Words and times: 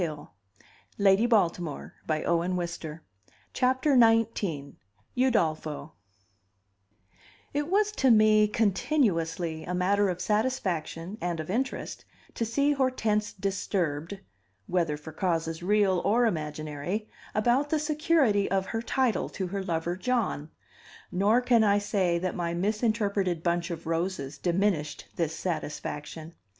Had 0.01 0.07
John 0.09 0.27
returned 0.97 1.19
the 1.19 1.27
compliment 1.27 1.93
then, 2.07 2.25
or 2.25 2.65
since? 2.65 2.99
XIX: 3.55 4.75
Udolpho 5.15 5.91
It 7.53 7.67
was 7.67 7.91
to 7.91 8.09
me 8.09 8.47
continuously 8.47 9.63
a 9.63 9.75
matter 9.75 10.09
of 10.09 10.19
satisfaction 10.19 11.19
and 11.21 11.39
of 11.39 11.51
interest 11.51 12.05
to 12.33 12.43
see 12.43 12.71
Hortense 12.73 13.31
disturbed 13.31 14.19
whether 14.65 14.97
for 14.97 15.11
causes 15.11 15.61
real 15.61 16.01
or 16.03 16.25
imaginary 16.25 17.07
about 17.35 17.69
the 17.69 17.77
security 17.77 18.49
of 18.49 18.65
her 18.65 18.81
title 18.81 19.29
to 19.29 19.45
her 19.49 19.63
lover 19.63 19.95
John, 19.95 20.49
nor 21.11 21.41
can 21.41 21.63
I 21.63 21.77
say 21.77 22.17
that 22.17 22.33
my 22.33 22.55
misinterpreted 22.55 23.43
bunch 23.43 23.69
of 23.69 23.85
roses 23.85 24.39
diminished 24.39 25.09
this 25.15 25.35
satisfaction. 25.37 26.33